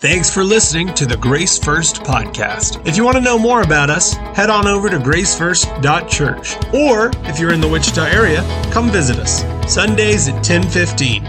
[0.00, 2.86] Thanks for listening to the Grace First podcast.
[2.86, 6.72] If you want to know more about us, head on over to gracefirst.church.
[6.72, 9.42] Or if you're in the Wichita area, come visit us.
[9.66, 11.24] Sundays at 1015.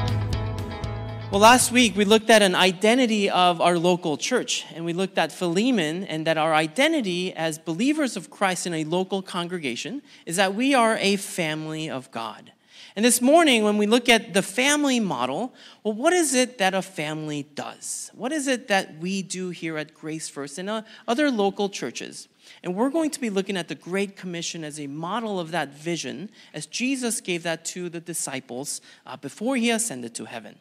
[1.32, 5.18] Well, last week we looked at an identity of our local church, and we looked
[5.18, 10.36] at Philemon, and that our identity as believers of Christ in a local congregation is
[10.36, 12.52] that we are a family of God.
[13.00, 15.54] And this morning, when we look at the family model,
[15.86, 18.12] well, what is it that a family does?
[18.14, 22.28] What is it that we do here at Grace First and uh, other local churches?
[22.62, 25.70] And we're going to be looking at the Great Commission as a model of that
[25.70, 30.58] vision, as Jesus gave that to the disciples uh, before he ascended to heaven.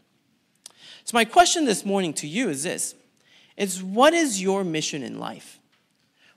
[1.03, 2.95] So, my question this morning to you is this
[3.57, 5.59] is what is your mission in life?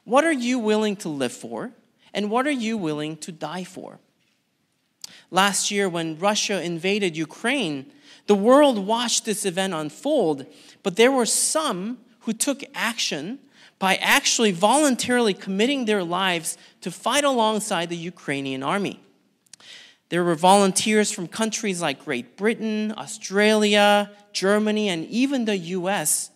[0.04, 1.74] What are you willing to live for?
[2.12, 4.00] And what are you willing to die for?
[5.30, 7.92] Last year when Russia invaded Ukraine,
[8.28, 10.46] the world watched this event unfold,
[10.84, 13.40] but there were some who took action
[13.80, 19.00] by actually voluntarily committing their lives to fight alongside the Ukrainian army.
[20.10, 26.30] There were volunteers from countries like Great Britain, Australia, Germany, and even the US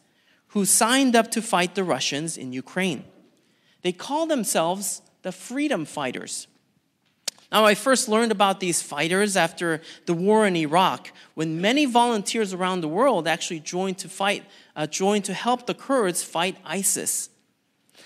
[0.50, 3.04] who signed up to fight the Russians in Ukraine.
[3.82, 6.48] They call themselves the Freedom Fighters.
[7.52, 12.54] Now, I first learned about these fighters after the war in Iraq, when many volunteers
[12.54, 14.44] around the world actually joined to fight,
[14.76, 17.30] uh, joined to help the Kurds fight ISIS.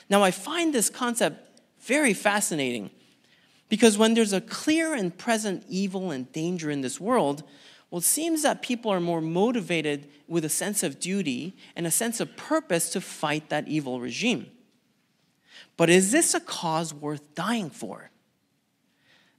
[0.10, 2.90] Now, I find this concept very fascinating
[3.70, 7.44] because when there's a clear and present evil and danger in this world,
[7.90, 11.92] well, it seems that people are more motivated with a sense of duty and a
[11.92, 14.48] sense of purpose to fight that evil regime.
[15.78, 18.12] But is this a cause worth dying for?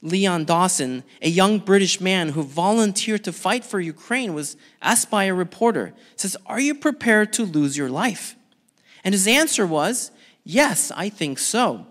[0.03, 5.25] Leon Dawson, a young British man who volunteered to fight for Ukraine, was asked by
[5.25, 8.35] a reporter, says, Are you prepared to lose your life?
[9.05, 10.11] And his answer was,
[10.43, 11.87] Yes, I think so.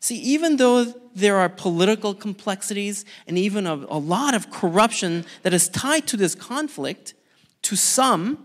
[0.00, 5.54] See, even though there are political complexities and even a, a lot of corruption that
[5.54, 7.14] is tied to this conflict,
[7.62, 8.44] to some,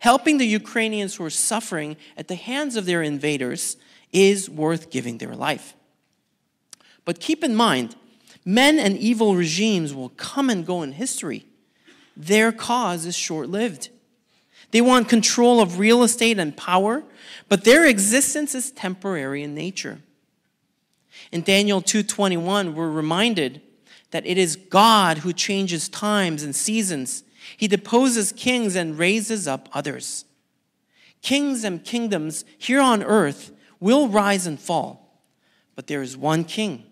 [0.00, 3.76] helping the Ukrainians who are suffering at the hands of their invaders
[4.12, 5.74] is worth giving their life.
[7.08, 7.96] But keep in mind,
[8.44, 11.46] men and evil regimes will come and go in history.
[12.14, 13.88] Their cause is short lived.
[14.72, 17.02] They want control of real estate and power,
[17.48, 20.02] but their existence is temporary in nature.
[21.32, 23.62] In Daniel 2:21, we're reminded
[24.10, 27.22] that it is God who changes times and seasons.
[27.56, 30.26] He deposes kings and raises up others.
[31.22, 35.22] Kings and kingdoms here on earth will rise and fall,
[35.74, 36.84] but there is one king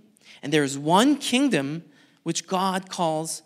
[0.47, 1.83] and there is one kingdom
[2.23, 3.43] which God calls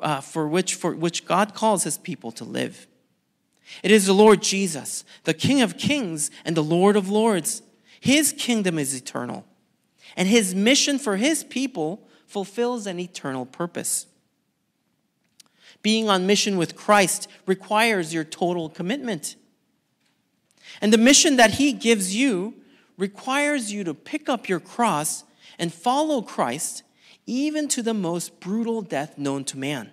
[0.00, 2.86] uh, for which for which God calls his people to live.
[3.82, 7.62] It is the Lord Jesus, the King of kings and the Lord of lords.
[8.00, 9.46] His kingdom is eternal,
[10.14, 14.04] and his mission for his people fulfills an eternal purpose.
[15.80, 19.36] Being on mission with Christ requires your total commitment.
[20.82, 22.56] And the mission that he gives you
[22.98, 25.24] requires you to pick up your cross
[25.58, 26.82] and follow Christ
[27.26, 29.90] even to the most brutal death known to man.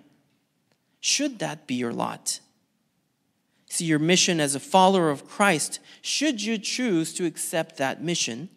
[1.00, 2.40] Should that be your lot?
[3.68, 8.48] See, your mission as a follower of Christ, should you choose to accept that mission,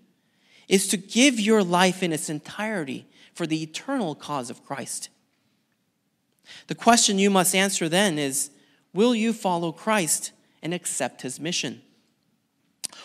[0.67, 5.09] is to give your life in its entirety for the eternal cause of Christ.
[6.67, 8.51] The question you must answer then is
[8.93, 10.31] Will you follow Christ
[10.61, 11.81] and accept his mission?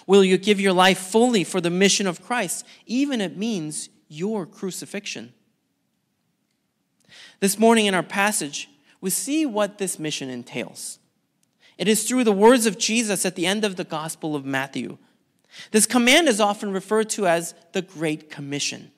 [0.07, 4.45] Will you give your life fully for the mission of Christ, even it means your
[4.45, 5.33] crucifixion.
[7.41, 8.69] This morning in our passage,
[9.01, 10.99] we see what this mission entails.
[11.79, 14.99] It is through the words of Jesus at the end of the Gospel of Matthew.
[15.71, 18.93] This command is often referred to as the Great Commission.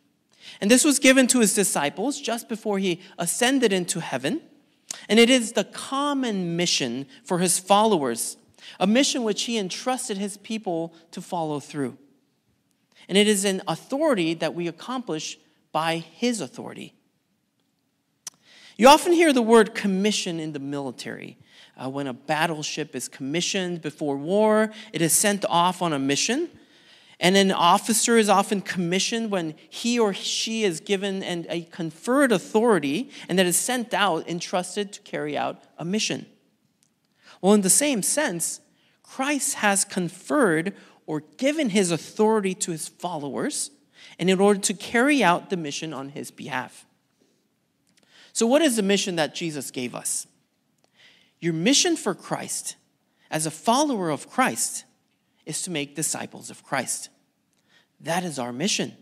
[0.60, 4.42] And this was given to his disciples just before he ascended into heaven.
[5.08, 8.36] And it is the common mission for his followers,
[8.78, 11.96] a mission which he entrusted his people to follow through.
[13.08, 15.38] And it is an authority that we accomplish
[15.72, 16.94] by His authority.
[18.76, 21.36] You often hear the word commission in the military.
[21.76, 26.48] Uh, when a battleship is commissioned before war, it is sent off on a mission.
[27.20, 32.32] And an officer is often commissioned when he or she is given an, a conferred
[32.32, 36.26] authority and that is sent out, entrusted to carry out a mission.
[37.44, 38.60] Well, in the same sense,
[39.02, 40.74] Christ has conferred
[41.04, 43.70] or given his authority to his followers
[44.18, 46.86] and in order to carry out the mission on his behalf.
[48.32, 50.26] So, what is the mission that Jesus gave us?
[51.38, 52.76] Your mission for Christ
[53.30, 54.86] as a follower of Christ
[55.44, 57.10] is to make disciples of Christ.
[58.00, 58.96] That is our mission.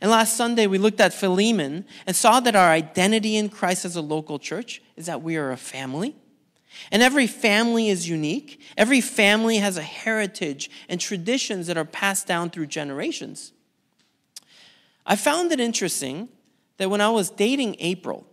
[0.00, 3.94] And last Sunday, we looked at Philemon and saw that our identity in Christ as
[3.94, 6.16] a local church is that we are a family.
[6.90, 8.60] And every family is unique.
[8.76, 13.52] Every family has a heritage and traditions that are passed down through generations.
[15.06, 16.28] I found it interesting
[16.76, 18.26] that when I was dating April,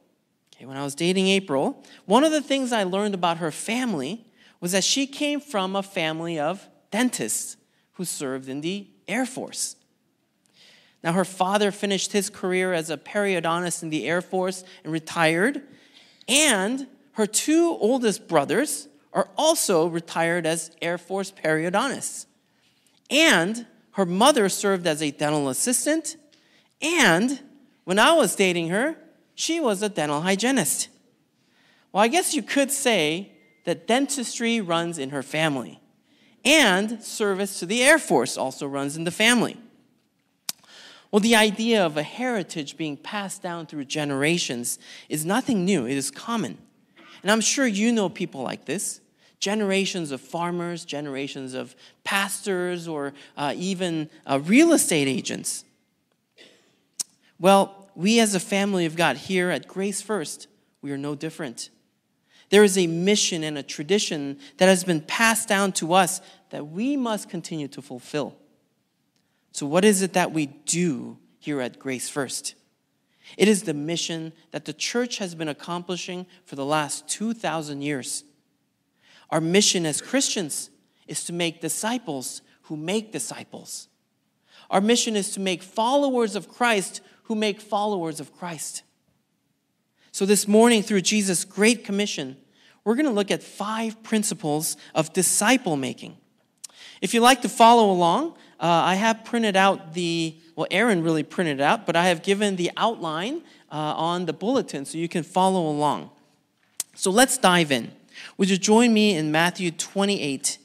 [0.55, 4.25] okay, when I was dating April, one of the things I learned about her family
[4.59, 7.57] was that she came from a family of dentists
[7.93, 9.75] who served in the Air Force.
[11.03, 15.61] Now, her father finished his career as a periodontist in the Air Force and retired,
[16.27, 16.87] and
[17.17, 22.27] her two oldest brothers are also retired as Air Force periodontists.
[23.09, 26.15] And her mother served as a dental assistant,
[26.79, 27.39] and
[27.85, 28.97] when I was dating her,
[29.33, 30.89] she was a dental hygienist.
[31.91, 33.31] Well, I guess you could say
[33.65, 35.81] that dentistry runs in her family,
[36.45, 39.57] and service to the Air Force also runs in the family.
[41.09, 44.77] Well, the idea of a heritage being passed down through generations
[45.09, 46.59] is nothing new, it is common.
[47.27, 49.01] And I'm sure you know people like this
[49.41, 51.75] generations of farmers, generations of
[52.05, 55.65] pastors, or uh, even uh, real estate agents.
[57.37, 60.47] Well, we as a family of God here at Grace First,
[60.81, 61.69] we are no different.
[62.49, 66.21] There is a mission and a tradition that has been passed down to us
[66.51, 68.37] that we must continue to fulfill.
[69.51, 72.55] So, what is it that we do here at Grace First?
[73.35, 78.23] It is the mission that the church has been accomplishing for the last 2,000 years.
[79.29, 80.69] Our mission as Christians
[81.07, 83.89] is to make disciples who make disciples.
[84.69, 88.83] Our mission is to make followers of Christ who make followers of Christ.
[90.11, 92.37] So, this morning, through Jesus' Great Commission,
[92.83, 96.17] we're going to look at five principles of disciple making.
[97.01, 101.23] If you like to follow along, uh, I have printed out the, well, Aaron really
[101.23, 105.07] printed it out, but I have given the outline uh, on the bulletin so you
[105.07, 106.09] can follow along.
[106.95, 107.91] So let's dive in.
[108.37, 110.57] Would you join me in Matthew 28,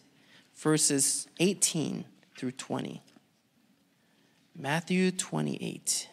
[0.57, 2.05] verses 18
[2.37, 3.03] through 20?
[4.59, 6.09] Matthew 28.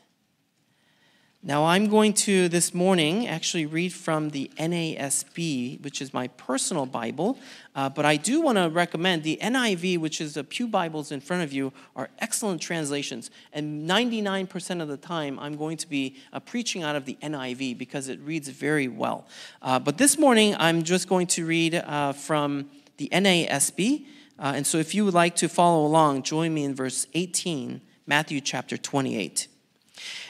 [1.41, 6.85] Now, I'm going to this morning actually read from the NASB, which is my personal
[6.85, 7.39] Bible,
[7.75, 11.21] uh, but I do want to recommend the NIV, which is the Pew Bibles in
[11.21, 13.31] front of you, are excellent translations.
[13.53, 17.77] And 99% of the time, I'm going to be uh, preaching out of the NIV
[17.77, 19.25] because it reads very well.
[19.61, 24.05] Uh, but this morning, I'm just going to read uh, from the NASB.
[24.37, 27.79] Uh, and so if you would like to follow along, join me in verse 18,
[28.05, 29.47] Matthew chapter 28.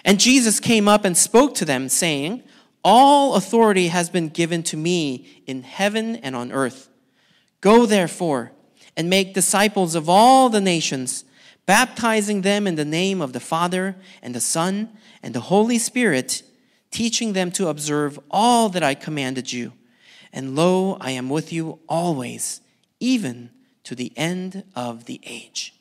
[0.04, 2.44] And Jesus came up and spoke to them, saying,
[2.84, 6.90] All authority has been given to me in heaven and on earth.
[7.62, 8.52] Go therefore
[8.96, 11.26] and make disciples of all the nations,
[11.66, 14.90] baptizing them in the name of the Father and the Son
[15.22, 16.44] and the Holy Spirit,
[16.92, 19.74] teaching them to observe all that I commanded you.
[20.32, 22.62] And lo, I am with you always,
[23.00, 23.50] even
[23.84, 25.79] to the end of the age.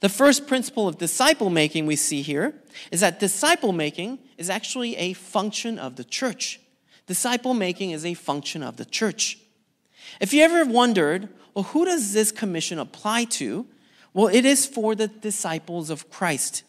[0.00, 2.54] The first principle of disciple making we see here
[2.90, 6.60] is that disciple making is actually a function of the church.
[7.06, 9.38] Disciple making is a function of the church.
[10.20, 13.66] If you ever wondered, well, who does this commission apply to?
[14.12, 16.64] Well, it is for the disciples of Christ.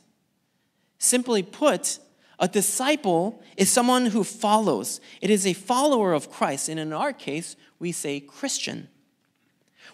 [1.00, 2.00] Simply put,
[2.40, 5.02] a disciple is someone who follows.
[5.22, 6.70] It is a follower of Christ.
[6.70, 8.90] And in our case, we say Christian.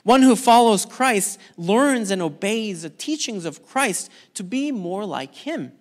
[0.03, 5.33] One who follows Christ learns and obeys the teachings of Christ to be more like
[5.33, 5.71] him.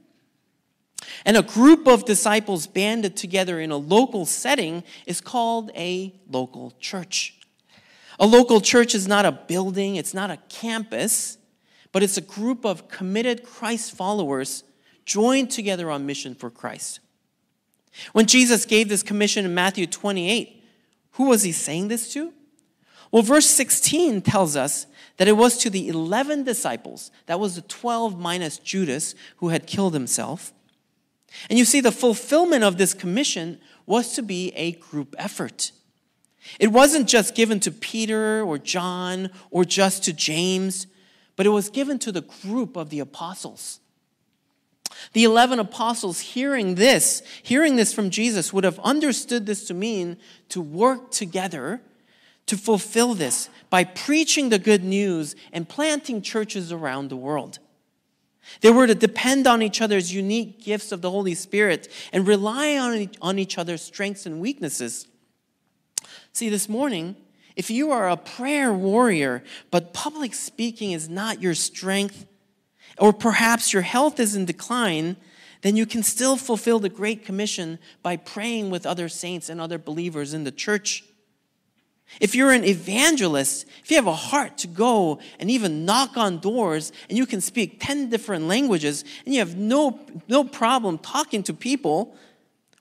[1.25, 6.73] And a group of disciples banded together in a local setting is called a local
[6.79, 7.39] church.
[8.21, 11.39] A local church is not a building, it's not a campus,
[11.91, 14.63] but it's a group of committed Christ followers
[15.05, 17.01] joined together on mission for Christ.
[18.13, 20.63] When Jesus gave this commission in Matthew 28,
[21.13, 22.33] who was he saying this to?
[23.13, 24.87] Well, verse 16 tells us
[25.19, 29.67] that it was to the 11 disciples, that was the 12 minus Judas who had
[29.67, 30.53] killed himself.
[31.49, 35.73] And you see, the fulfillment of this commission was to be a group effort.
[36.59, 40.87] It wasn't just given to Peter or John or just to James,
[41.37, 43.81] but it was given to the group of the apostles.
[45.13, 50.17] The 11 apostles hearing this, hearing this from Jesus, would have understood this to mean
[50.49, 51.83] to work together
[52.47, 57.59] to fulfill this by preaching the good news and planting churches around the world.
[58.61, 62.77] They were to depend on each other's unique gifts of the Holy Spirit and rely
[62.77, 65.07] on, on each other's strengths and weaknesses.
[66.33, 67.17] See, this morning,
[67.57, 72.27] If you are a prayer warrior, but public speaking is not your strength,
[72.99, 75.17] or perhaps your health is in decline,
[75.63, 79.79] then you can still fulfill the Great Commission by praying with other saints and other
[79.79, 81.05] believers in the church.
[82.21, 86.39] If you're an evangelist, if you have a heart to go and even knock on
[86.39, 91.43] doors and you can speak 10 different languages and you have no, no problem talking
[91.45, 92.17] to people,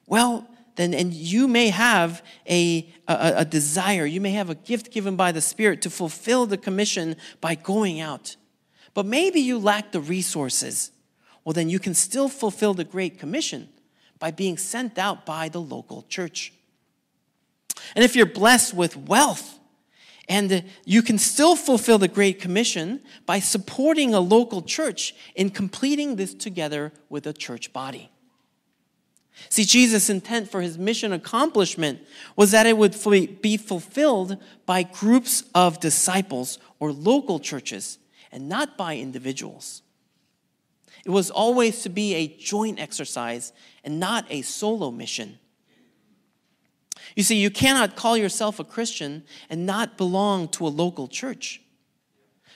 [0.05, 4.91] well, then and you may have a, a, a desire, you may have a gift
[4.91, 8.35] given by the Spirit to fulfill the commission by going out.
[8.93, 10.91] But maybe you lack the resources.
[11.43, 13.69] Well, then you can still fulfill the Great Commission
[14.19, 16.53] by being sent out by the local church.
[17.95, 19.59] And if you're blessed with wealth,
[20.29, 26.15] and you can still fulfill the Great Commission by supporting a local church in completing
[26.15, 28.09] this together with a church body.
[29.49, 31.99] See, Jesus' intent for his mission accomplishment
[32.35, 32.95] was that it would
[33.41, 37.97] be fulfilled by groups of disciples or local churches
[38.31, 39.81] and not by individuals.
[41.03, 43.51] It was always to be a joint exercise
[43.83, 45.39] and not a solo mission.
[47.15, 51.61] You see, you cannot call yourself a Christian and not belong to a local church.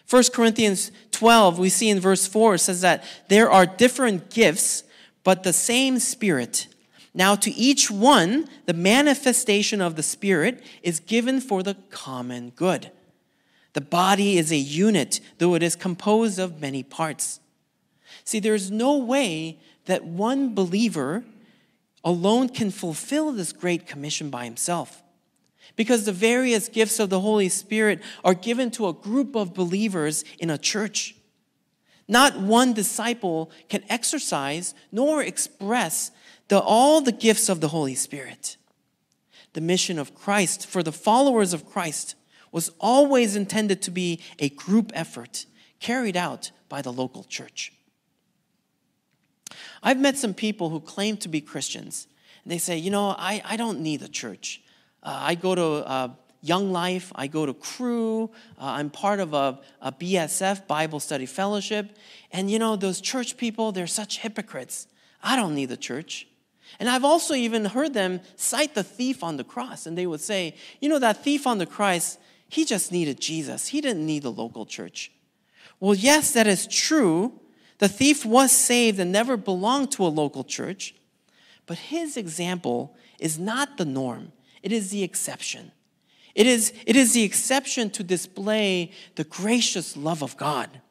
[0.10, 4.84] 1 Corinthians 12, we see in verse 4, says that there are different gifts,
[5.24, 6.68] but the same Spirit.
[7.14, 12.92] Now, to each one, the manifestation of the Spirit is given for the common good.
[13.74, 17.40] The body is a unit, though it is composed of many parts.
[18.24, 21.24] See, there's no way that one believer
[22.06, 25.02] alone can fulfill this great commission by himself.
[25.76, 30.24] Because the various gifts of the Holy Spirit are given to a group of believers
[30.40, 31.16] in a church.
[32.08, 36.12] Not one disciple can exercise nor express
[36.48, 38.58] the, all the gifts of the Holy Spirit.
[39.54, 42.16] The mission of Christ for the followers of Christ
[42.52, 45.46] was always intended to be a group effort
[45.80, 47.74] carried out by the local church.
[49.86, 52.08] I've met some people who claim to be Christians.
[52.44, 54.64] And they say, you know, I, I don't need a church.
[55.04, 56.10] Uh, I go to uh,
[56.42, 58.28] Young Life, I go to Cru, uh,
[58.58, 61.96] I'm part of a, a BSF, Bible Study Fellowship.
[62.32, 64.88] And you know, those church people, they're such hypocrites.
[65.22, 66.28] I don't need the church.
[66.80, 69.86] And I've also even heard them cite the thief on the cross.
[69.86, 72.18] And they would say, you know, that thief on the cross,
[72.50, 73.68] he just needed Jesus.
[73.68, 75.12] He didn't need the local church.
[75.80, 77.40] Well, yes, that is true.
[77.78, 80.96] The thief was saved and never belonged to a local church,
[81.66, 84.32] but his example is not the norm,
[84.64, 85.72] it is the exception.
[86.34, 90.82] It is, it is the exception to display the gracious love of God.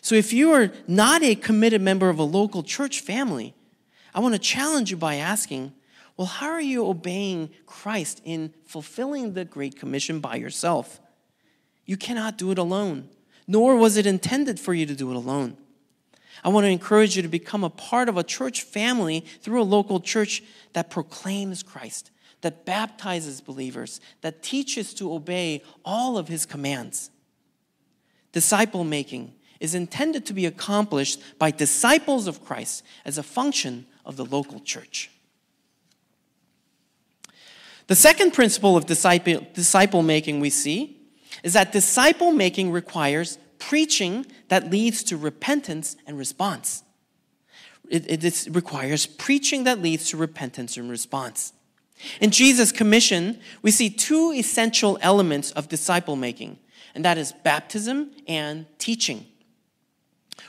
[0.00, 3.54] So if you are not a committed member of a local church family,
[4.14, 5.74] I want to challenge you by asking,
[6.16, 10.98] well, how are you obeying Christ in fulfilling the Great Commission by yourself?
[11.84, 13.10] You cannot do it alone
[13.46, 15.56] nor was it intended for you to do it alone.
[16.44, 19.64] I want to encourage you to become a part of a church family through a
[19.64, 20.42] local church
[20.74, 22.10] that proclaims Christ,
[22.42, 27.10] that baptizes believers, that teaches to obey all of his commands.
[28.32, 34.16] Disciple making is intended to be accomplished by disciples of Christ as a function of
[34.16, 35.10] the local church.
[37.86, 40.95] The second principle of disciple, making we see
[41.42, 46.82] is that disciple making requires preaching that leads to repentance and response.
[47.88, 51.52] It, it requires preaching that leads to repentance and response.
[52.20, 56.58] In Jesus' commission, we see two essential elements of disciple making,
[56.94, 59.26] and that is baptism and teaching,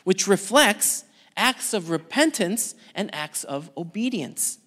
[0.03, 1.06] which reflects
[1.38, 4.58] acts of repentance and acts of obedience.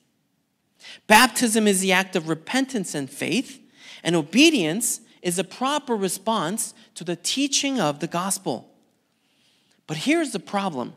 [1.06, 3.60] Baptism is the act of repentance and faith,
[4.02, 8.70] and obedience is a proper response to the teaching of the gospel.
[9.86, 10.94] But here's the problem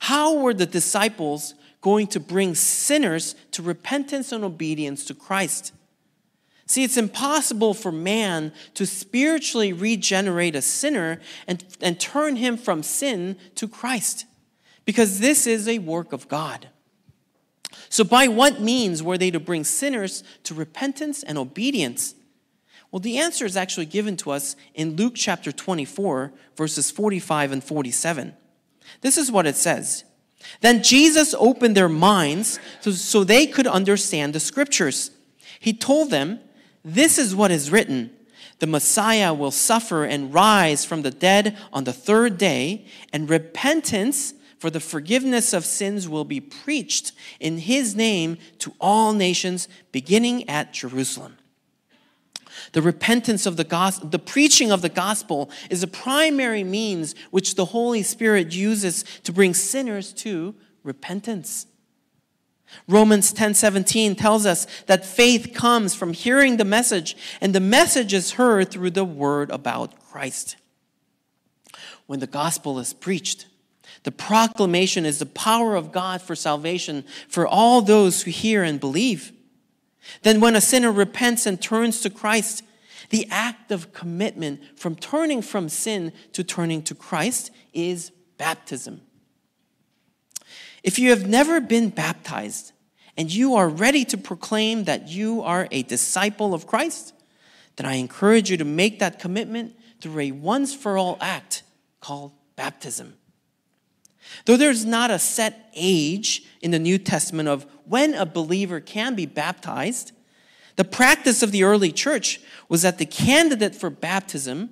[0.00, 5.72] how were the disciples going to bring sinners to repentance and obedience to Christ?
[6.66, 12.82] See, it's impossible for man to spiritually regenerate a sinner and, and turn him from
[12.82, 14.26] sin to Christ,
[14.84, 16.68] because this is a work of God.
[17.88, 22.14] So, by what means were they to bring sinners to repentance and obedience?
[22.90, 27.62] Well, the answer is actually given to us in Luke chapter 24, verses 45 and
[27.62, 28.34] 47.
[29.02, 30.04] This is what it says.
[30.60, 35.10] Then Jesus opened their minds so, they could understand the scriptures.
[35.60, 36.40] He told them,
[36.84, 38.10] This is what is written
[38.58, 44.34] the Messiah will suffer and rise from the dead on the third day, and repentance
[44.58, 50.48] for the forgiveness of sins will be preached in his name to all nations, beginning
[50.48, 51.36] at Jerusalem.
[52.72, 57.54] The repentance of the gospel, the preaching of the gospel is a primary means which
[57.54, 61.66] the Holy Spirit uses to bring sinners to repentance.
[62.86, 68.32] Romans 10:17 tells us that faith comes from hearing the message and the message is
[68.32, 70.56] heard through the word about Christ.
[72.06, 73.46] When the gospel is preached,
[74.02, 78.78] the proclamation is the power of God for salvation for all those who hear and
[78.78, 79.32] believe.
[80.22, 82.62] Then, when a sinner repents and turns to Christ,
[83.10, 89.02] the act of commitment from turning from sin to turning to Christ is baptism.
[90.82, 92.72] If you have never been baptized
[93.16, 97.14] and you are ready to proclaim that you are a disciple of Christ,
[97.76, 101.62] then I encourage you to make that commitment through a once for all act
[102.00, 103.14] called baptism.
[104.44, 109.14] Though there's not a set age in the New Testament of when a believer can
[109.14, 110.12] be baptized,
[110.76, 114.70] the practice of the early church was that the candidate for baptism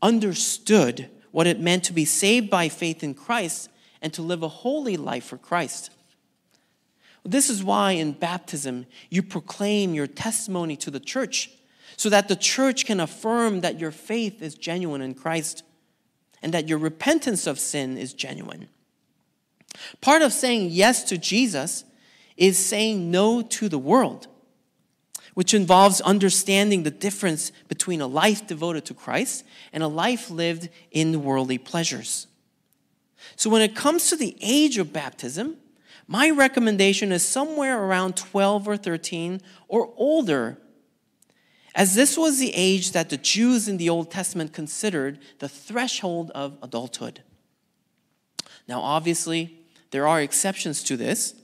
[0.00, 3.68] understood what it meant to be saved by faith in Christ
[4.00, 5.90] and to live a holy life for Christ.
[7.24, 11.50] This is why in baptism you proclaim your testimony to the church
[11.96, 15.62] so that the church can affirm that your faith is genuine in Christ
[16.40, 18.68] and that your repentance of sin is genuine.
[20.00, 21.84] Part of saying yes to Jesus
[22.38, 24.28] is saying no to the world,
[25.34, 30.70] which involves understanding the difference between a life devoted to Christ and a life lived
[30.90, 32.28] in worldly pleasures.
[33.36, 35.56] So, when it comes to the age of baptism,
[36.06, 40.58] my recommendation is somewhere around 12 or 13 or older,
[41.74, 46.30] as this was the age that the Jews in the Old Testament considered the threshold
[46.34, 47.22] of adulthood.
[48.68, 49.58] Now, obviously,
[49.90, 51.34] there are exceptions to this,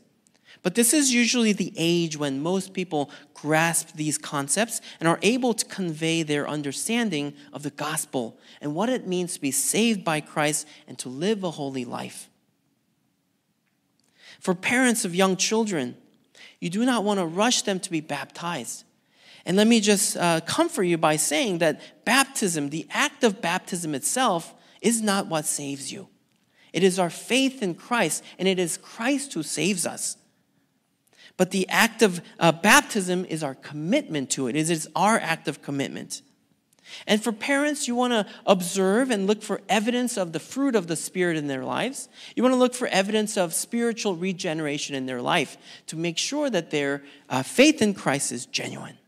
[0.65, 5.53] but this is usually the age when most people grasp these concepts and are able
[5.53, 10.23] to convey their understanding of the gospel and what it means to be saved by
[10.23, 12.31] Christ and to live a holy life.
[14.41, 15.99] For parents of young children,
[16.61, 18.85] you do not want to rush them to be baptized.
[19.45, 23.95] And let me just uh, comfort you by saying that baptism, the act of baptism
[23.95, 26.09] itself, is not what saves you.
[26.73, 30.17] It is our faith in Christ, and it is Christ who saves us.
[31.37, 34.57] But the act of uh, baptism is our commitment to it.
[34.57, 36.23] It is our act of commitment.
[37.07, 40.87] And for parents, you want to observe and look for evidence of the fruit of
[40.87, 42.09] the Spirit in their lives.
[42.37, 46.51] You want to look for evidence of spiritual regeneration in their life to make sure
[46.51, 48.99] that their uh, faith in Christ is genuine.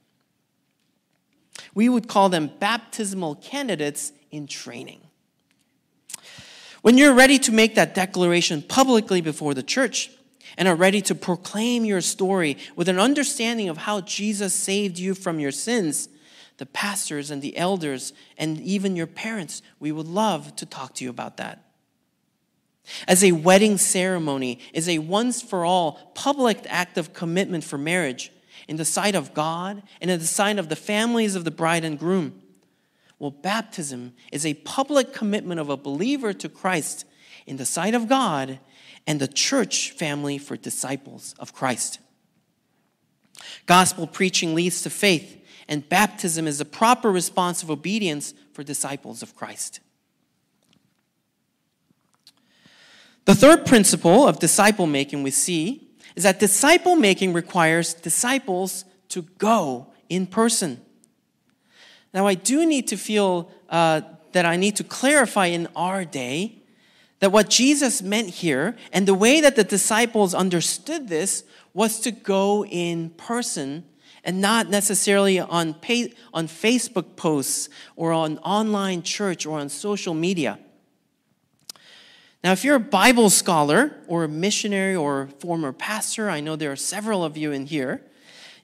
[1.75, 5.01] We would call them baptismal candidates in training.
[6.83, 10.11] When you're ready to make that declaration publicly before the church
[10.57, 15.15] and are ready to proclaim your story with an understanding of how Jesus saved you
[15.15, 16.09] from your sins,
[16.59, 21.05] the pastors and the elders and even your parents, we would love to talk to
[21.05, 21.63] you about that.
[23.09, 28.33] As a wedding ceremony is a once for all public act of commitment for marriage
[28.69, 31.85] in the sight of God and in the sight of the families of the bride
[31.85, 32.43] and groom.
[33.19, 37.05] Well, baptism is a public commitment of a believer to Christ
[37.47, 38.59] in the sight of God
[39.07, 42.01] and the church family for disciples of Christ.
[43.67, 49.23] Gospel preaching leads to faith, and baptism is a proper response of obedience for disciples
[49.23, 49.81] of Christ.
[53.27, 59.23] The third principle of disciple making we see is that disciple making requires disciples to
[59.39, 60.81] go in person.
[62.15, 64.01] Now, I do need to feel uh,
[64.33, 66.56] that I need to clarify in our day
[67.21, 72.11] that what Jesus meant here and the way that the disciples understood this was to
[72.11, 73.85] go in person
[74.25, 80.15] and not necessarily on, pay, on Facebook posts or on online church or on social
[80.15, 80.59] media.
[82.43, 86.57] Now, if you're a Bible scholar or a missionary or a former pastor, I know
[86.57, 88.03] there are several of you in here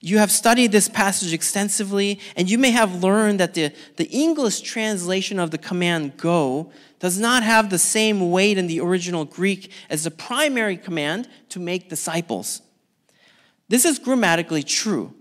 [0.05, 4.63] you have studied this passage extensively, and you may have learned that the, the English
[4.63, 9.71] translation of the command go does not have the same weight in the original Greek
[9.89, 12.63] as the primary command to make disciples.
[13.69, 15.15] This is grammatically true.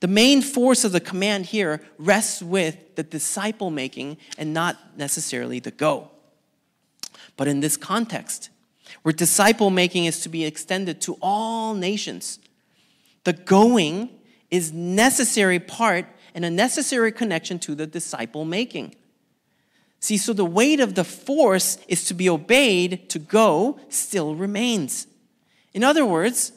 [0.00, 5.60] The main force of the command here rests with the disciple making and not necessarily
[5.60, 6.10] the go.
[7.36, 8.48] But in this context,
[9.02, 12.38] where disciple making is to be extended to all nations,
[13.24, 14.08] the going
[14.52, 18.94] is necessary part and a necessary connection to the disciple making.
[19.98, 25.06] See, so the weight of the force is to be obeyed to go still remains.
[25.72, 26.52] In other words,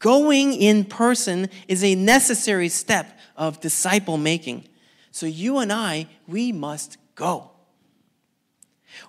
[0.00, 4.68] going in person is a necessary step of disciple making
[5.12, 7.49] So you and I, we must go.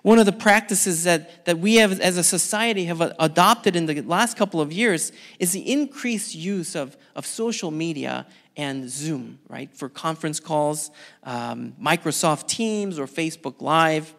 [0.02, 4.00] One of the practices that, that we have as a society have adopted in the
[4.02, 9.72] last couple of years is the increased use of, of social media and Zoom, right,
[9.74, 10.90] for conference calls,
[11.24, 14.14] um, Microsoft Teams or Facebook Live.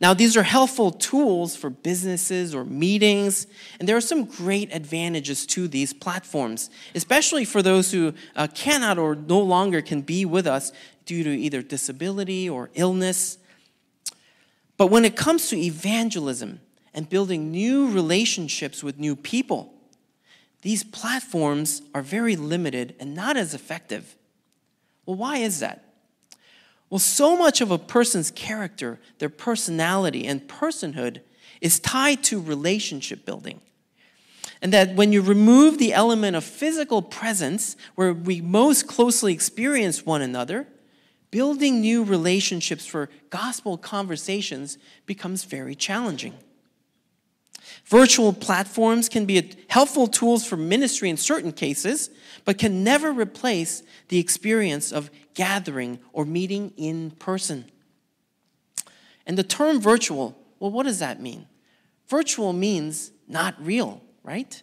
[0.00, 3.46] Now, these are helpful tools for businesses or meetings,
[3.78, 8.96] and there are some great advantages to these platforms, especially for those who uh, cannot
[8.96, 10.72] or no longer can be with us
[11.04, 13.36] due to either disability or illness.
[14.80, 16.58] But when it comes to evangelism
[16.94, 19.74] and building new relationships with new people,
[20.62, 24.16] these platforms are very limited and not as effective.
[25.04, 25.84] Well, why is that?
[26.88, 31.20] Well, so much of a person's character, their personality, and personhood
[31.60, 33.60] is tied to relationship building.
[34.62, 40.06] And that when you remove the element of physical presence, where we most closely experience
[40.06, 40.66] one another,
[41.30, 46.34] building new relationships for gospel conversations becomes very challenging.
[47.84, 52.10] Virtual platforms can be helpful tools for ministry in certain cases,
[52.44, 57.64] but can never replace the experience of gathering or meeting in person.
[59.26, 61.46] And the term virtual, well, what does that mean?
[62.08, 64.62] Virtual means not real, right?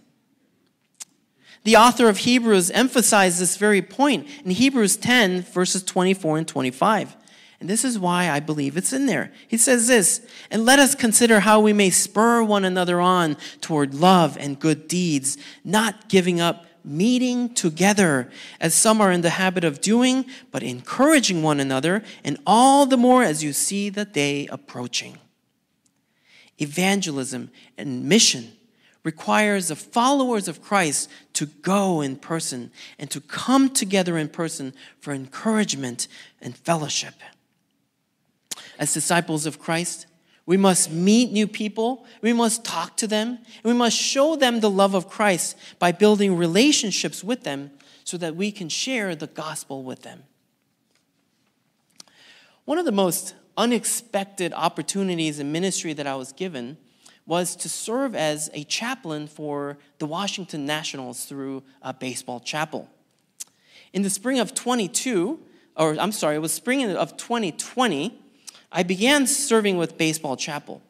[1.67, 7.17] The author of Hebrews emphasized this very point in Hebrews 10, verses 24 and 25.
[7.60, 9.34] And this is why I believe it's in there.
[9.49, 13.93] He says this, and let us consider how we may spur one another on toward
[13.93, 19.65] love and good deeds, not giving up meeting together, as some are in the habit
[19.65, 24.47] of doing, but encouraging one another, and all the more as you see the day
[24.47, 25.17] approaching.
[26.60, 28.53] Evangelism and mission
[29.08, 34.74] requires the followers of Christ to go in person and to come together in person
[35.00, 36.10] for encouragement
[36.41, 37.13] and fellowship.
[38.78, 40.08] As disciples of Christ,
[40.46, 42.06] we must meet new people.
[42.22, 43.39] We must talk to them.
[43.63, 47.72] we must show them the love of Christ by building relationships with them
[48.04, 50.24] so that we can share the gospel with them.
[52.65, 56.78] One of the most unexpected opportunities in ministry that I was given
[57.28, 62.90] was to serve as a chaplain for the Washington Nationals through a baseball chapel.
[63.94, 65.40] In the spring of 22,
[65.76, 68.18] or I'm sorry, it was spring of 2020,
[68.72, 70.82] I began serving with Baseball Chapel.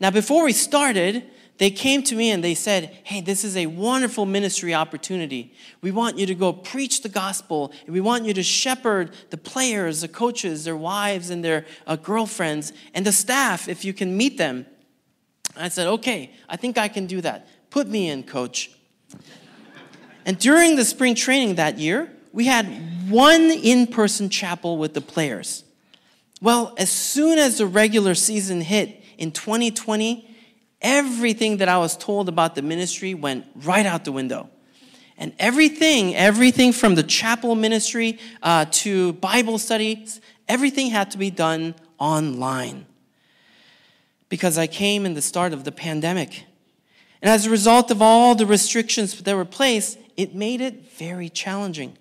[0.00, 1.24] Now, before we started,
[1.58, 5.52] they came to me and they said, Hey, this is a wonderful ministry opportunity.
[5.80, 9.36] We want you to go preach the gospel, and we want you to shepherd the
[9.36, 14.16] players, the coaches, their wives, and their uh, girlfriends, and the staff if you can
[14.16, 14.66] meet them.
[15.58, 17.48] I said, Okay, I think I can do that.
[17.70, 18.70] Put me in, coach.
[20.24, 22.66] and during the spring training that year, we had
[23.10, 25.64] one in person chapel with the players.
[26.40, 30.28] Well, as soon as the regular season hit in 2020,
[30.80, 34.48] everything that I was told about the ministry went right out the window.
[35.16, 41.30] And everything, everything from the chapel ministry uh, to Bible studies, everything had to be
[41.30, 42.86] done online.
[44.28, 46.44] Because I came in the start of the pandemic.
[47.22, 51.28] And as a result of all the restrictions that were placed, it made it very
[51.28, 51.96] challenging.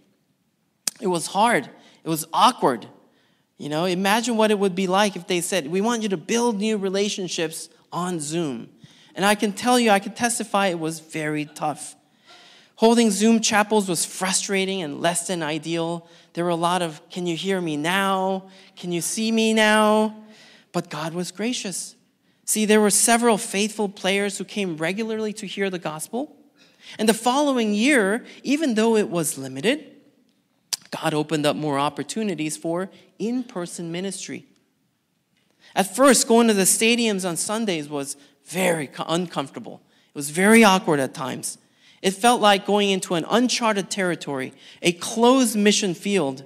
[1.00, 1.70] It was hard,
[2.04, 2.88] it was awkward.
[3.58, 6.18] You know, imagine what it would be like if they said, We want you to
[6.18, 8.70] build new relationships on Zoom.
[9.16, 11.96] And I can tell you, I can testify it was very tough.
[12.76, 16.08] Holding Zoom chapels was frustrating and less than ideal.
[16.34, 18.50] There were a lot of, Can you hear me now?
[18.76, 20.16] Can you see me now?
[20.72, 21.96] But God was gracious.
[22.48, 26.34] See, there were several faithful players who came regularly to hear the gospel.
[26.98, 29.84] And the following year, even though it was limited,
[30.90, 34.46] God opened up more opportunities for in person ministry.
[35.76, 39.82] At first, going to the stadiums on Sundays was very uncomfortable.
[40.08, 41.58] It was very awkward at times.
[42.02, 46.46] It felt like going into an uncharted territory, a closed mission field.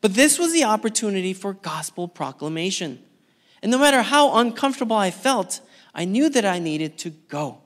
[0.00, 2.98] But this was the opportunity for gospel proclamation.
[3.64, 5.60] And no matter how uncomfortable I felt,
[5.94, 7.62] I knew that I needed to go.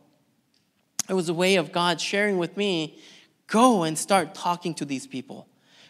[1.08, 3.00] It was a way of God sharing with me
[3.48, 5.48] go and start talking to these people.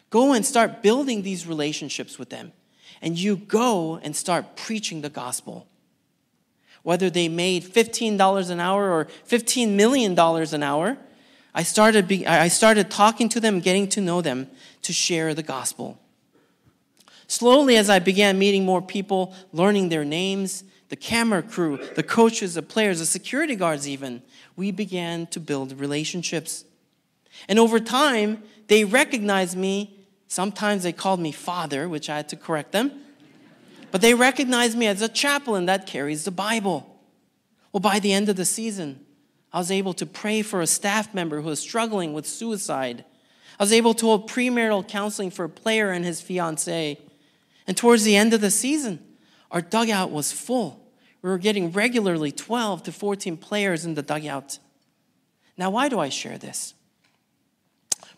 [0.09, 2.53] Go and start building these relationships with them.
[3.03, 5.66] And you go and start preaching the gospel.
[6.85, 10.97] Whether they made $15 an hour or $15 million an hour,
[11.55, 14.49] I started, be, I started talking to them, getting to know them
[14.83, 16.01] to share the gospel.
[17.29, 22.55] Slowly, as I began meeting more people, learning their names, the camera crew, the coaches,
[22.55, 24.23] the players, the security guards, even,
[24.57, 26.64] we began to build relationships.
[27.49, 32.37] And over time, they recognized me Sometimes they called me father, which I had to
[32.37, 32.93] correct them.
[33.91, 37.01] But they recognized me as a chaplain that carries the Bible.
[37.73, 39.05] Well, by the end of the season,
[39.51, 43.07] I was able to pray for a staff member who was struggling with suicide.
[43.59, 46.99] I was able to hold premarital counseling for a player and his fiancee.
[47.69, 48.99] And towards the end of the season,
[49.51, 50.91] our dugout was full.
[51.21, 54.59] We were getting regularly 12 to 14 players in the dugout.
[55.59, 56.73] Now, why do I share this?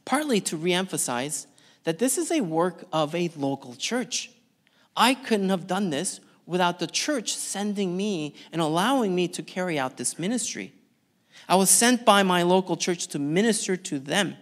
[0.05, 1.47] Partly to reemphasize
[1.83, 4.31] that this is a work of a local church.
[4.97, 9.81] I couldn't have done this without the church sending me and allowing me to carry
[9.81, 10.73] out this ministry.
[11.49, 14.37] I was sent by my local church to minister to them.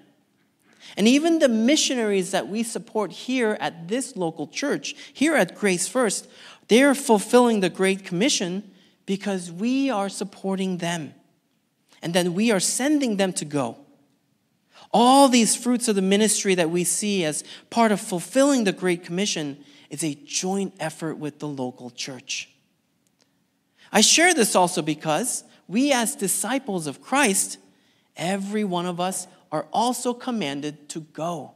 [0.96, 5.87] And even the missionaries that we support here at this local church, here at Grace
[5.87, 6.29] First,
[6.68, 8.70] they are fulfilling the Great Commission
[9.07, 11.14] because we are supporting them.
[12.03, 13.79] And then we are sending them to go.
[14.92, 19.05] All these fruits of the ministry that we see as part of fulfilling the Great
[19.05, 19.59] Commission
[19.90, 22.51] is a joint effort with the local church.
[23.92, 27.59] I share this also because we, as disciples of Christ,
[28.16, 31.54] every one of us are also commanded to go.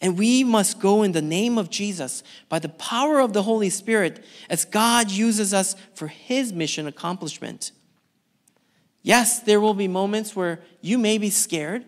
[0.00, 3.70] And we must go in the name of Jesus by the power of the Holy
[3.70, 7.72] Spirit as God uses us for his mission accomplishment.
[9.02, 11.84] Yes, there will be moments where you may be scared.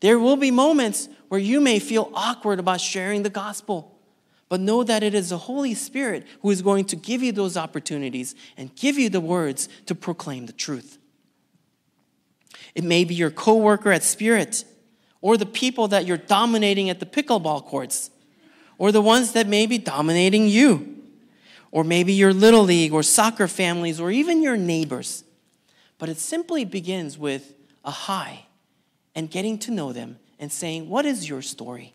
[0.00, 3.98] There will be moments where you may feel awkward about sharing the gospel.
[4.48, 7.56] But know that it is the Holy Spirit who is going to give you those
[7.56, 10.97] opportunities and give you the words to proclaim the truth.
[12.74, 14.64] It may be your coworker at Spirit,
[15.20, 18.10] or the people that you're dominating at the pickleball courts,
[18.78, 20.96] or the ones that may be dominating you,
[21.70, 25.24] or maybe your little league or soccer families, or even your neighbors.
[25.98, 27.54] But it simply begins with
[27.84, 28.46] a hi
[29.14, 31.94] and getting to know them and saying, What is your story?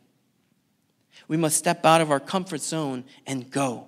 [1.28, 3.88] We must step out of our comfort zone and go.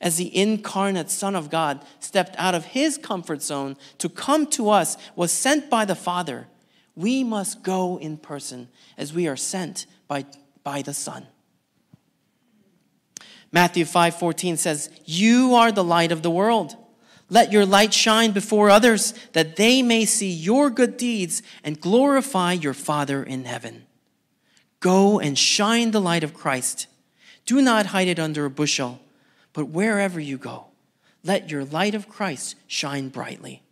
[0.00, 4.70] As the incarnate Son of God stepped out of his comfort zone to come to
[4.70, 6.48] us, was sent by the Father,
[6.94, 10.24] we must go in person as we are sent by,
[10.62, 11.26] by the Son.
[13.50, 16.76] Matthew 5:14 says, "You are the light of the world."
[17.30, 22.52] Let your light shine before others that they may see your good deeds and glorify
[22.52, 23.84] your Father in heaven.
[24.80, 26.86] Go and shine the light of Christ.
[27.44, 29.00] Do not hide it under a bushel,
[29.52, 30.66] but wherever you go,
[31.24, 33.62] let your light of Christ shine brightly.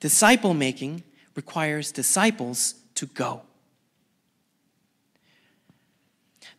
[0.00, 1.02] Disciple making
[1.34, 3.42] requires disciples to go.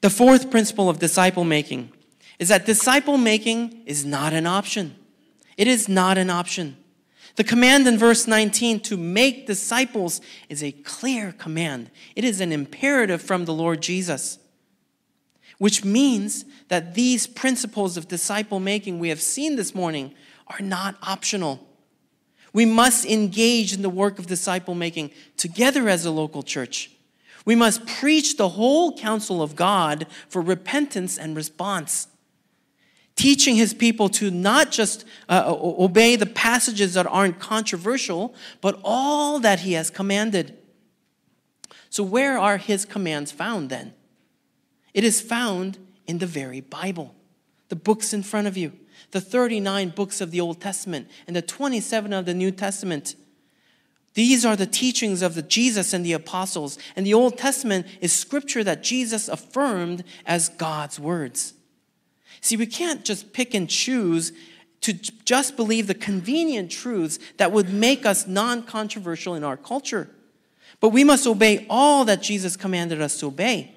[0.02, 1.92] The fourth principle of disciple making
[2.38, 4.96] is that disciple making is not an option.
[5.58, 6.78] It is not an option.
[7.36, 11.92] The command in verse 19 to make disciples is a clear command.
[12.16, 14.40] It is an imperative from the Lord Jesus,
[15.60, 20.14] which means that these principles of disciple making we have seen this morning
[20.48, 21.66] are not optional.
[22.52, 26.90] We must engage in the work of disciple making together as a local church.
[27.46, 32.08] We must preach the whole counsel of God for repentance and response
[33.20, 39.40] teaching his people to not just uh, obey the passages that aren't controversial, but all
[39.40, 40.58] that he has commanded.
[41.90, 43.94] So, where are his commands found then?
[44.94, 47.16] It is found in the very Bible,
[47.70, 48.74] the books in front of you,
[49.12, 53.16] the 39 books of the Old Testament and the 27 of the New Testament.
[54.16, 58.12] These are the teachings of the Jesus and the apostles, and the Old Testament is
[58.12, 61.54] scripture that Jesus affirmed as God's words.
[62.42, 64.32] See, we can't just pick and choose
[64.82, 70.10] to just believe the convenient truths that would make us non controversial in our culture.
[70.80, 73.76] But we must obey all that Jesus commanded us to obey,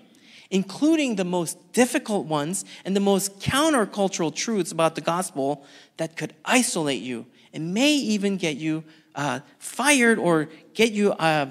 [0.52, 5.64] including the most difficult ones and the most countercultural truths about the gospel
[5.96, 8.84] that could isolate you and may even get you
[9.14, 11.46] uh, fired or get you uh,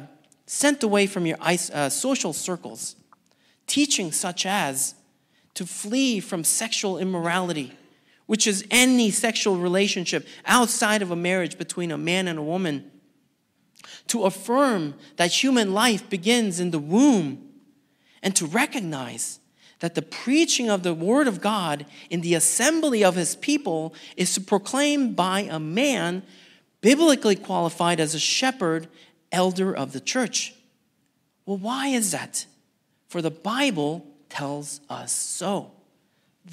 [0.45, 2.95] sent away from your uh, social circles.
[3.65, 4.93] Teaching such as
[5.55, 7.73] to flee from sexual immorality,
[8.27, 12.91] which is any sexual relationship outside of a marriage between a man and a woman,
[14.07, 17.50] to affirm that human life begins in the womb,
[18.21, 19.39] and to recognize
[19.79, 24.34] that the preaching of the Word of God in the assembly of His people is
[24.36, 26.23] to proclaim by a man
[26.81, 28.88] biblically qualified as a shepherd,
[29.31, 30.53] elder of the church.
[31.45, 32.45] Well, why is that?
[33.07, 35.71] For the Bible tells us so.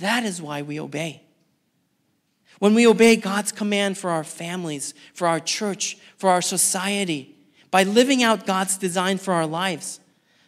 [0.00, 1.22] That is why we obey.
[2.58, 7.36] When we obey God's command for our families, for our church, for our society,
[7.70, 10.00] by living out God's design for our lives,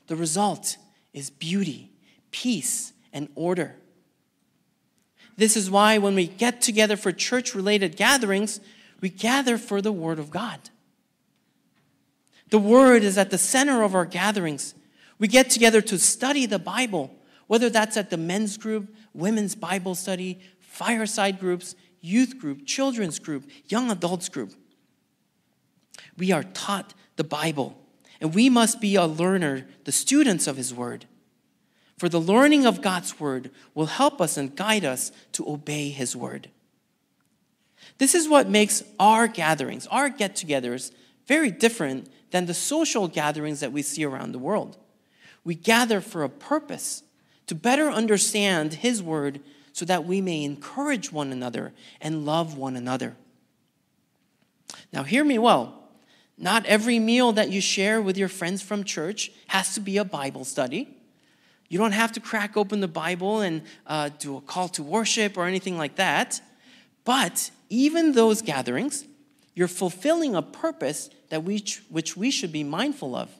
[0.09, 0.77] the result
[1.13, 1.91] is beauty,
[2.31, 3.77] peace, and order.
[5.37, 8.61] This is why when we get together for church related gatherings,
[9.01, 10.59] we gather for the Word of God.
[12.51, 14.75] The Word is at the center of our gatherings.
[15.19, 17.15] We get together to study the Bible,
[17.47, 23.49] whether that's at the men's group, women's Bible study, fireside groups, youth group, children's group,
[23.69, 24.53] young adults group.
[26.17, 27.80] We are taught the Bible,
[28.21, 31.07] and we must be a learner, the students of His Word.
[31.97, 36.15] For the learning of God's Word will help us and guide us to obey His
[36.15, 36.51] Word.
[37.99, 40.93] This is what makes our gatherings, our get togethers,
[41.27, 44.77] very different than the social gatherings that we see around the world.
[45.45, 47.03] We gather for a purpose
[47.47, 49.41] to better understand His Word
[49.73, 53.17] so that we may encourage one another and love one another.
[54.93, 55.80] Now, hear me well.
[56.43, 60.07] Not every meal that you share with your friends from church has to be a
[60.07, 60.89] Bible study.
[61.69, 65.37] You don't have to crack open the Bible and uh, do a call to worship
[65.37, 66.41] or anything like that.
[67.05, 69.05] But even those gatherings,
[69.55, 73.31] you're fulfilling a purpose that we, which we should be mindful of.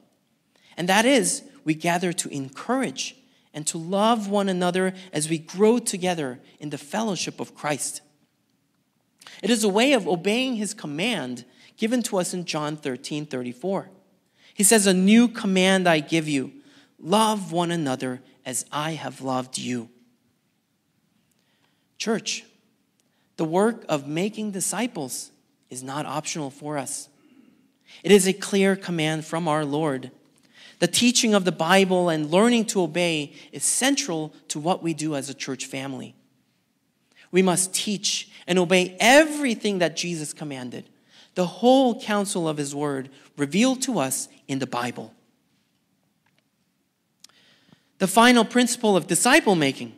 [0.77, 3.15] And that is, we gather to encourage
[3.51, 8.01] and to love one another as we grow together in the fellowship of Christ.
[9.41, 11.45] It is a way of obeying his command
[11.81, 13.89] given to us in John 13 34.
[14.53, 16.51] He says, A new command I give you
[16.99, 19.89] love one another as I have loved you.
[21.97, 22.45] Church,
[23.37, 25.31] the work of making disciples
[25.71, 27.09] is not optional for us.
[28.03, 30.11] It is a clear command from our Lord.
[30.77, 35.15] The teaching of the Bible and learning to obey is central to what we do
[35.15, 36.13] as a church family.
[37.31, 40.87] We must teach and obey everything that Jesus commanded,
[41.35, 45.13] the whole counsel of his word revealed to us in the Bible.
[47.99, 49.93] The final principle of disciple making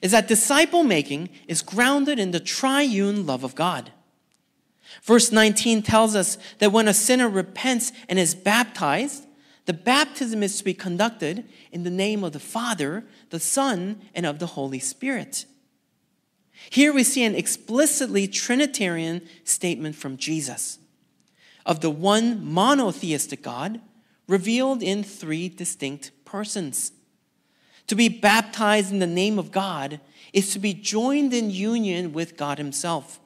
[0.00, 3.92] is that disciple making is grounded in the triune love of God.
[5.02, 9.26] Verse 19 tells us that when a sinner repents and is baptized,
[9.66, 14.26] the baptism is to be conducted in the name of the Father, the Son, and
[14.26, 15.46] of the Holy Spirit.
[16.70, 20.78] Here we see an explicitly Trinitarian statement from Jesus
[21.66, 23.80] of the one monotheistic God
[24.28, 26.92] revealed in three distinct persons.
[27.88, 30.00] To be baptized in the name of God
[30.32, 33.20] is to be joined in union with God Himself.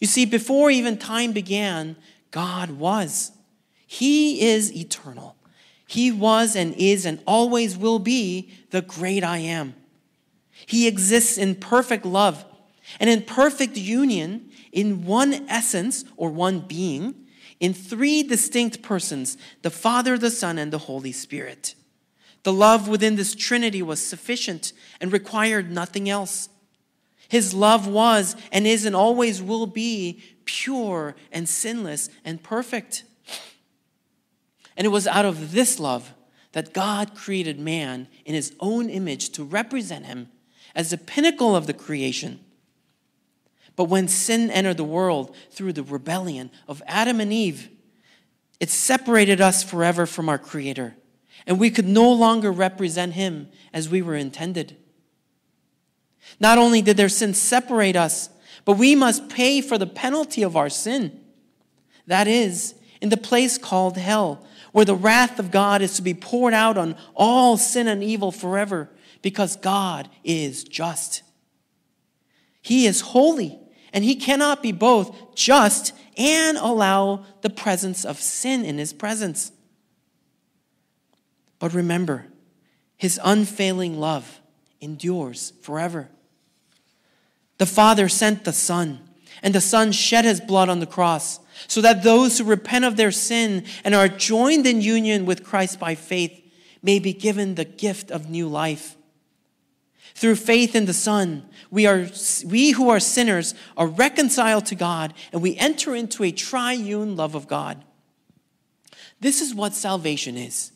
[0.00, 1.96] You see, before even time began,
[2.30, 3.32] God was.
[3.86, 5.36] He is eternal.
[5.86, 9.74] He was and is and always will be the great I am.
[10.66, 12.44] He exists in perfect love
[13.00, 17.14] and in perfect union in one essence or one being
[17.60, 21.74] in three distinct persons the Father, the Son, and the Holy Spirit.
[22.42, 26.48] The love within this Trinity was sufficient and required nothing else.
[27.28, 33.04] His love was and is and always will be pure and sinless and perfect.
[34.76, 36.12] And it was out of this love
[36.52, 40.28] that God created man in his own image to represent him
[40.76, 42.38] as the pinnacle of the creation.
[43.74, 47.70] But when sin entered the world through the rebellion of Adam and Eve,
[48.60, 50.94] it separated us forever from our Creator,
[51.46, 54.76] and we could no longer represent Him as we were intended.
[56.38, 58.30] Not only did their sin separate us,
[58.64, 61.20] but we must pay for the penalty of our sin.
[62.06, 66.14] That is, in the place called hell, where the wrath of God is to be
[66.14, 68.90] poured out on all sin and evil forever,
[69.26, 71.24] because God is just.
[72.62, 73.58] He is holy,
[73.92, 79.50] and He cannot be both just and allow the presence of sin in His presence.
[81.58, 82.26] But remember,
[82.96, 84.40] His unfailing love
[84.80, 86.08] endures forever.
[87.58, 89.00] The Father sent the Son,
[89.42, 92.96] and the Son shed his blood on the cross, so that those who repent of
[92.96, 96.48] their sin and are joined in union with Christ by faith
[96.80, 98.95] may be given the gift of new life.
[100.16, 102.06] Through faith in the Son, we, are,
[102.46, 107.34] we who are sinners are reconciled to God, and we enter into a triune love
[107.34, 107.84] of God.
[109.20, 110.72] This is what salvation is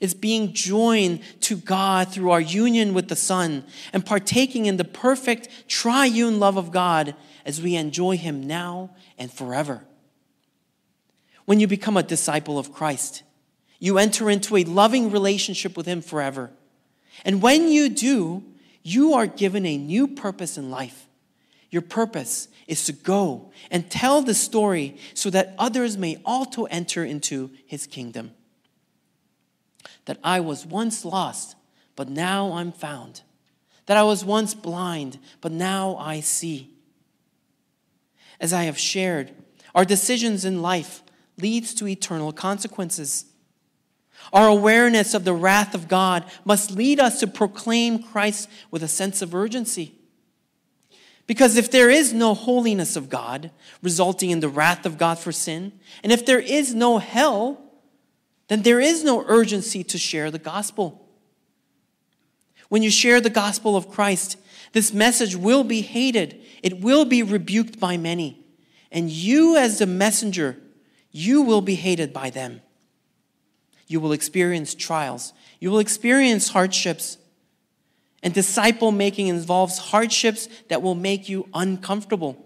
[0.00, 4.84] is being joined to God through our union with the Son and partaking in the
[4.84, 9.84] perfect triune love of God as we enjoy Him now and forever.
[11.46, 13.24] When you become a disciple of Christ,
[13.80, 16.52] you enter into a loving relationship with Him forever.
[17.24, 18.44] And when you do,
[18.84, 21.08] you are given a new purpose in life.
[21.70, 27.04] Your purpose is to go and tell the story so that others may also enter
[27.04, 28.30] into His kingdom
[30.04, 31.56] that I was once lost,
[31.96, 33.22] but now I'm found.
[33.86, 36.70] That I was once blind, but now I see.
[38.40, 39.32] As I have shared,
[39.74, 41.02] our decisions in life
[41.38, 43.26] leads to eternal consequences.
[44.32, 48.88] Our awareness of the wrath of God must lead us to proclaim Christ with a
[48.88, 49.94] sense of urgency.
[51.26, 53.50] Because if there is no holiness of God,
[53.82, 55.72] resulting in the wrath of God for sin,
[56.02, 57.60] and if there is no hell,
[58.48, 61.08] then there is no urgency to share the gospel.
[62.68, 64.36] When you share the gospel of Christ,
[64.72, 68.44] this message will be hated, it will be rebuked by many,
[68.90, 70.58] and you, as the messenger,
[71.10, 72.60] you will be hated by them.
[73.86, 77.18] You will experience trials, you will experience hardships.
[78.22, 82.42] And disciple making involves hardships that will make you uncomfortable.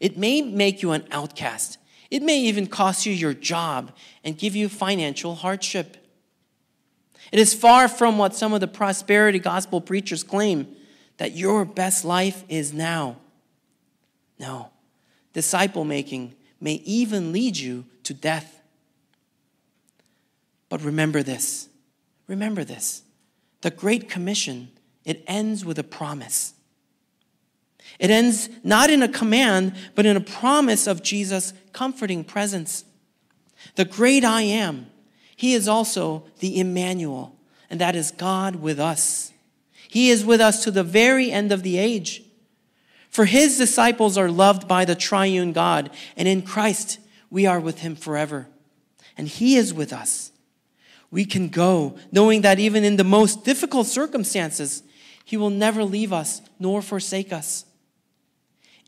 [0.00, 1.76] It may make you an outcast.
[2.10, 3.92] It may even cost you your job
[4.24, 5.98] and give you financial hardship.
[7.32, 10.74] It is far from what some of the prosperity gospel preachers claim
[11.18, 13.16] that your best life is now.
[14.38, 14.70] No,
[15.32, 18.55] disciple making may even lead you to death.
[20.68, 21.68] But remember this
[22.26, 23.02] remember this
[23.60, 24.70] the Great Commission,
[25.04, 26.54] it ends with a promise.
[27.98, 32.84] It ends not in a command, but in a promise of Jesus' comforting presence.
[33.76, 34.86] The great I am,
[35.34, 37.36] he is also the Emmanuel,
[37.70, 39.32] and that is God with us.
[39.88, 42.22] He is with us to the very end of the age.
[43.08, 46.98] For his disciples are loved by the triune God, and in Christ
[47.30, 48.48] we are with him forever.
[49.16, 50.32] And he is with us
[51.10, 54.82] we can go, knowing that even in the most difficult circumstances,
[55.24, 57.64] He will never leave us nor forsake us.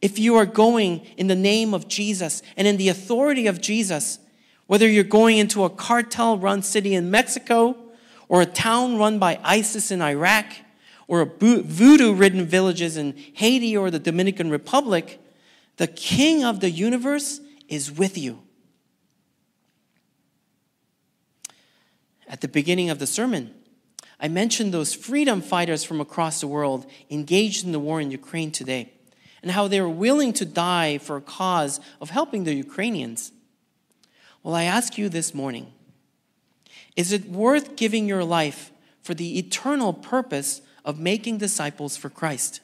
[0.01, 4.19] If you are going in the name of Jesus and in the authority of Jesus,
[4.67, 7.77] whether you're going into a cartel run city in Mexico,
[8.29, 10.45] or a town run by ISIS in Iraq,
[11.07, 15.21] or a voodoo ridden villages in Haiti or the Dominican Republic,
[15.79, 18.43] the King of the universe is with you.
[22.29, 23.55] At the beginning of the sermon,
[24.21, 28.51] I mentioned those freedom fighters from across the world engaged in the war in Ukraine
[28.51, 28.93] today
[29.43, 33.33] and how they were willing to die for a cause of helping the Ukrainians.
[34.43, 35.73] Well, I ask you this morning
[36.97, 38.73] is it worth giving your life
[39.03, 42.61] for the eternal purpose of making disciples for Christ?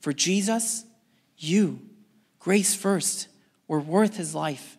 [0.00, 0.84] For Jesus,
[1.38, 1.80] you,
[2.40, 3.28] grace first,
[3.68, 4.78] were worth his life.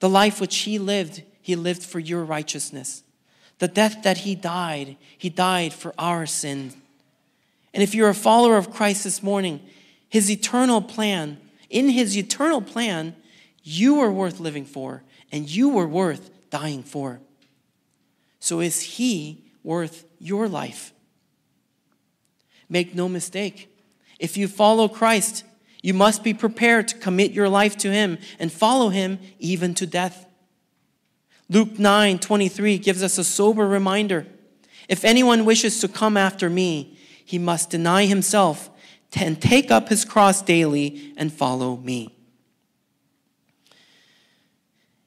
[0.00, 3.02] The life which he lived he lived for your righteousness.
[3.58, 6.72] The death that he died, he died for our sin.
[7.74, 9.60] And if you're a follower of Christ this morning,
[10.08, 11.38] his eternal plan,
[11.68, 13.16] in his eternal plan,
[13.64, 17.20] you are worth living for and you are worth dying for.
[18.38, 20.92] So is he worth your life?
[22.68, 23.76] Make no mistake.
[24.20, 25.42] If you follow Christ,
[25.82, 29.86] you must be prepared to commit your life to him and follow him even to
[29.86, 30.26] death.
[31.50, 34.26] Luke 9 23 gives us a sober reminder.
[34.88, 38.70] If anyone wishes to come after me, he must deny himself
[39.16, 42.16] and take up his cross daily and follow me.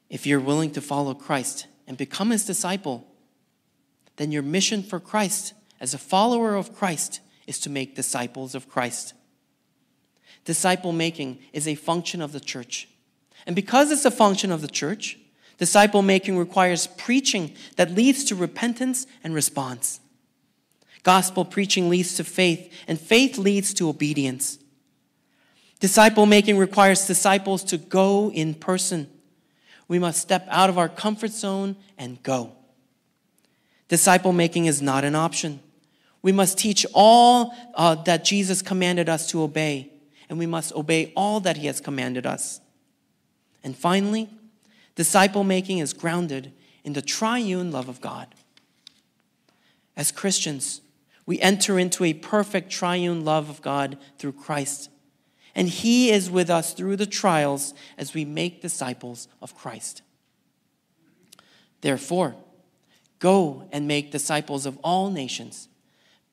[0.10, 3.08] If you're willing to follow Christ and become his disciple,
[4.18, 8.70] then your mission for Christ as a follower of Christ is to make disciples of
[8.70, 9.14] Christ.
[10.44, 12.90] Disciple making is a function of the church.
[13.48, 15.18] And because it's a function of the church,
[15.64, 20.02] Disciple making requires preaching that leads to repentance and response.
[21.04, 24.60] Gospel preaching leads to faith, and faith leads to obedience.
[25.80, 29.10] Disciple making requires disciples to go in person.
[29.88, 32.52] We must step out of our comfort zone and go.
[33.88, 35.62] Disciple making is not an option.
[36.22, 39.94] We must teach all uh, that Jesus commanded us to obey,
[40.28, 42.60] and we must obey all that he has commanded us.
[43.64, 44.28] And finally,
[44.96, 48.28] Disciple making is grounded in the triune love of God.
[49.96, 50.82] As Christians,
[51.26, 54.90] we enter into a perfect triune love of God through Christ.
[55.56, 60.02] And He is with us through the trials as we make disciples of Christ.
[61.82, 62.36] Therefore,
[63.20, 65.70] go and make disciples of all nations,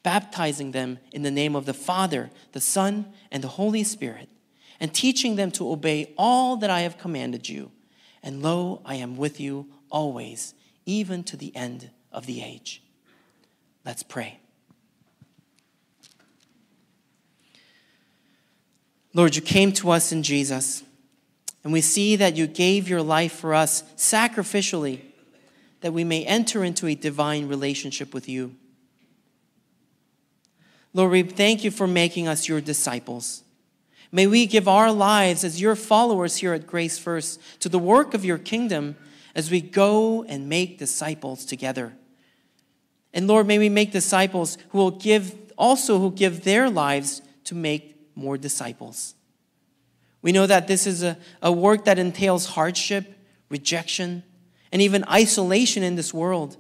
[0.03, 4.29] baptizing them in the name of the Father, the Son, and the Holy Spirit,
[4.79, 7.71] and teaching them to obey all that I have commanded you.
[8.23, 10.55] And lo, I am with you always,
[10.87, 12.83] even to the end of the age.
[13.85, 14.39] Let's pray.
[19.13, 20.85] Lord, you came to us in Jesus,
[21.65, 25.01] and we see that you gave your life for us sacrificially,
[25.81, 28.55] that we may enter into a divine relationship with you.
[30.93, 33.43] Lord, we thank you for making us your disciples.
[34.13, 38.13] May we give our lives as your followers here at Grace First to the work
[38.15, 38.97] of your kingdom
[39.35, 41.93] as we go and make disciples together.
[43.13, 47.55] And Lord, may we make disciples who will give also who give their lives to
[47.55, 49.15] make more disciples.
[50.23, 54.23] We know that this is a, a work that entails hardship, rejection,
[54.73, 56.57] and even isolation in this world.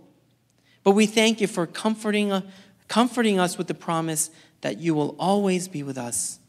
[0.83, 2.43] But we thank you for comforting, uh,
[2.89, 4.31] comforting us with the promise
[4.63, 6.40] that you will always be with us.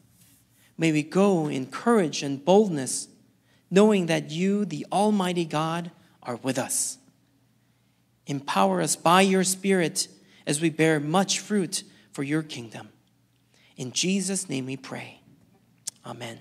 [0.76, 3.08] May we go in courage and boldness,
[3.70, 5.90] knowing that you, the Almighty God,
[6.22, 6.98] are with us.
[8.26, 10.08] Empower us by your Spirit
[10.46, 12.88] as we bear much fruit for your kingdom.
[13.76, 15.20] In Jesus' name we pray.
[16.04, 16.38] Amen.